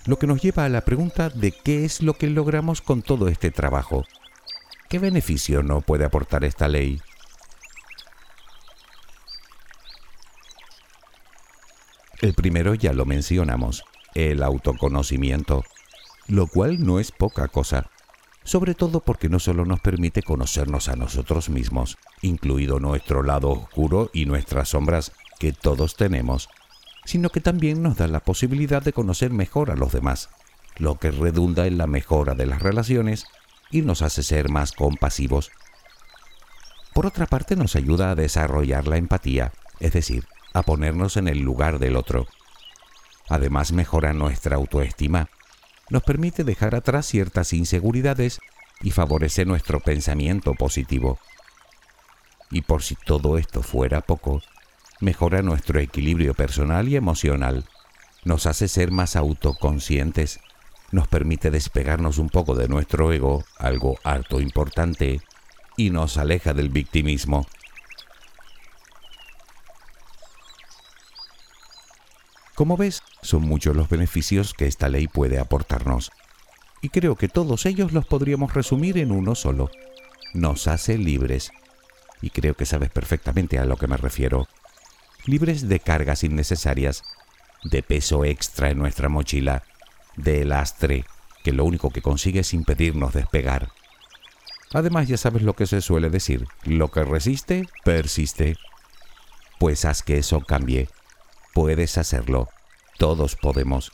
Lo 0.05 0.19
que 0.19 0.27
nos 0.27 0.41
lleva 0.41 0.65
a 0.65 0.69
la 0.69 0.81
pregunta 0.81 1.29
de 1.29 1.51
qué 1.51 1.85
es 1.85 2.01
lo 2.01 2.15
que 2.15 2.27
logramos 2.27 2.81
con 2.81 3.01
todo 3.01 3.29
este 3.29 3.51
trabajo. 3.51 4.03
¿Qué 4.89 4.99
beneficio 4.99 5.63
no 5.63 5.81
puede 5.81 6.03
aportar 6.03 6.43
esta 6.43 6.67
ley? 6.67 6.99
El 12.19 12.33
primero 12.33 12.73
ya 12.73 12.93
lo 12.93 13.05
mencionamos, 13.05 13.83
el 14.15 14.41
autoconocimiento, 14.41 15.63
lo 16.27 16.47
cual 16.47 16.83
no 16.83 16.99
es 16.99 17.11
poca 17.11 17.47
cosa, 17.47 17.91
sobre 18.43 18.73
todo 18.73 19.01
porque 19.01 19.29
no 19.29 19.39
solo 19.39 19.65
nos 19.65 19.81
permite 19.81 20.23
conocernos 20.23 20.87
a 20.87 20.95
nosotros 20.95 21.49
mismos, 21.49 21.97
incluido 22.21 22.79
nuestro 22.79 23.21
lado 23.21 23.51
oscuro 23.51 24.09
y 24.13 24.25
nuestras 24.25 24.69
sombras 24.69 25.11
que 25.37 25.51
todos 25.51 25.95
tenemos, 25.95 26.49
sino 27.07 27.29
que 27.29 27.39
también 27.39 27.81
nos 27.81 27.95
da 27.95 28.07
la 28.07 28.19
posibilidad 28.19 28.83
de 28.83 28.91
conocer 28.91 29.31
mejor 29.31 29.71
a 29.71 29.77
los 29.77 29.93
demás, 29.93 30.27
lo 30.75 30.99
que 30.99 31.09
redunda 31.09 31.65
en 31.65 31.77
la 31.77 31.87
mejora 31.87 32.35
de 32.35 32.45
las 32.45 32.61
relaciones 32.61 33.27
y 33.71 33.81
nos 33.81 34.01
hace 34.01 34.23
ser 34.23 34.49
más 34.49 34.73
compasivos. 34.73 35.49
Por 36.93 37.05
otra 37.05 37.25
parte, 37.25 37.55
nos 37.55 37.77
ayuda 37.77 38.11
a 38.11 38.15
desarrollar 38.15 38.89
la 38.89 38.97
empatía, 38.97 39.53
es 39.79 39.93
decir, 39.93 40.25
a 40.53 40.63
ponernos 40.63 41.15
en 41.15 41.29
el 41.29 41.39
lugar 41.39 41.79
del 41.79 41.95
otro. 41.95 42.27
Además 43.29 43.71
mejora 43.71 44.11
nuestra 44.11 44.57
autoestima, 44.57 45.29
nos 45.89 46.03
permite 46.03 46.43
dejar 46.43 46.75
atrás 46.75 47.05
ciertas 47.05 47.53
inseguridades 47.53 48.41
y 48.81 48.91
favorece 48.91 49.45
nuestro 49.45 49.79
pensamiento 49.79 50.55
positivo. 50.55 51.19
Y 52.51 52.63
por 52.63 52.83
si 52.83 52.95
todo 52.95 53.37
esto 53.37 53.63
fuera 53.63 54.01
poco, 54.01 54.41
mejora 54.99 55.41
nuestro 55.41 55.79
equilibrio 55.79 56.33
personal 56.33 56.87
y 56.87 56.95
emocional, 56.95 57.65
nos 58.23 58.45
hace 58.45 58.67
ser 58.67 58.91
más 58.91 59.15
autoconscientes, 59.15 60.39
nos 60.91 61.07
permite 61.07 61.51
despegarnos 61.51 62.17
un 62.17 62.29
poco 62.29 62.55
de 62.55 62.67
nuestro 62.67 63.11
ego, 63.11 63.43
algo 63.57 63.97
harto 64.03 64.41
importante, 64.41 65.21
y 65.75 65.91
nos 65.91 66.17
aleja 66.17 66.53
del 66.53 66.69
victimismo. 66.69 67.45
Como 72.55 72.75
ves, 72.75 73.03
son 73.21 73.43
muchos 73.43 73.75
los 73.75 73.87
beneficios 73.87 74.55
que 74.55 74.65
esta 74.65 74.89
ley 74.89 75.07
puede 75.07 75.37
aportarnos. 75.37 76.09
Y 76.81 76.89
creo 76.89 77.15
que 77.15 77.27
todos 77.27 77.67
ellos 77.67 77.91
los 77.91 78.07
podríamos 78.07 78.55
resumir 78.55 78.97
en 78.97 79.11
uno 79.11 79.35
solo. 79.35 79.69
Nos 80.33 80.67
hace 80.67 80.97
libres. 80.97 81.51
Y 82.19 82.31
creo 82.31 82.55
que 82.55 82.65
sabes 82.65 82.89
perfectamente 82.89 83.59
a 83.59 83.65
lo 83.65 83.77
que 83.77 83.85
me 83.85 83.97
refiero. 83.97 84.47
Libres 85.27 85.67
de 85.67 85.79
cargas 85.79 86.23
innecesarias, 86.23 87.03
de 87.63 87.83
peso 87.83 88.25
extra 88.25 88.71
en 88.71 88.79
nuestra 88.79 89.09
mochila, 89.09 89.63
de 90.15 90.45
lastre, 90.45 91.05
que 91.43 91.51
lo 91.51 91.65
único 91.65 91.91
que 91.91 92.01
consigue 92.01 92.39
es 92.39 92.53
impedirnos 92.53 93.13
despegar. 93.13 93.69
Además 94.73 95.07
ya 95.07 95.17
sabes 95.17 95.43
lo 95.43 95.53
que 95.53 95.67
se 95.67 95.81
suele 95.81 96.09
decir, 96.09 96.47
lo 96.63 96.89
que 96.91 97.03
resiste, 97.03 97.67
persiste. 97.83 98.55
Pues 99.59 99.85
haz 99.85 100.01
que 100.01 100.17
eso 100.17 100.41
cambie 100.41 100.87
Puedes 101.53 101.97
hacerlo. 101.97 102.49
Todos 102.99 103.35
podemos. 103.35 103.91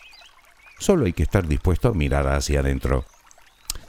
Solo 0.80 1.06
hay 1.06 1.14
que 1.14 1.24
estar 1.24 1.48
dispuesto 1.48 1.88
a 1.88 1.94
mirar 1.94 2.28
hacia 2.28 2.60
adentro. 2.60 3.06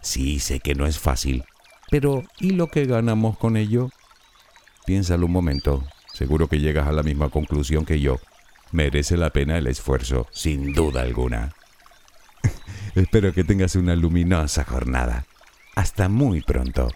Sí, 0.00 0.38
sé 0.38 0.60
que 0.60 0.74
no 0.74 0.86
es 0.86 0.98
fácil, 0.98 1.44
pero 1.90 2.22
¿y 2.38 2.50
lo 2.50 2.68
que 2.68 2.86
ganamos 2.86 3.36
con 3.36 3.56
ello? 3.56 3.90
Piénsalo 4.86 5.26
un 5.26 5.32
momento. 5.32 5.84
Seguro 6.14 6.46
que 6.46 6.60
llegas 6.60 6.86
a 6.86 6.92
la 6.92 7.02
misma 7.02 7.28
conclusión 7.28 7.84
que 7.84 7.98
yo. 7.98 8.20
Merece 8.70 9.16
la 9.16 9.30
pena 9.30 9.58
el 9.58 9.66
esfuerzo, 9.66 10.28
sin 10.30 10.72
duda 10.72 11.02
alguna. 11.02 11.54
Espero 12.94 13.32
que 13.32 13.42
tengas 13.42 13.74
una 13.74 13.96
luminosa 13.96 14.62
jornada. 14.62 15.26
Hasta 15.74 16.08
muy 16.08 16.40
pronto. 16.40 16.88